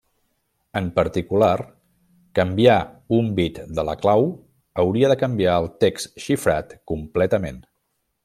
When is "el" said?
5.65-5.71